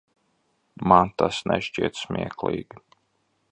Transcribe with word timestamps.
Man 0.91 1.11
tas 1.21 1.43
nešķiet 1.53 2.01
smieklīgi. 2.01 2.83